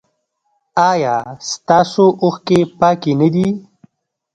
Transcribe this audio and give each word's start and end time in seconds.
ایا 0.89 1.15
ستاسو 1.51 2.05
اوښکې 2.23 2.59
پاکې 2.79 3.11
نه 3.21 3.27
دي؟ 3.33 3.47